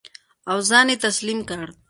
او 0.49 0.57
ځان 0.69 0.87
یې 0.91 0.97
تسلیم 1.05 1.39
کړ. 1.49 1.63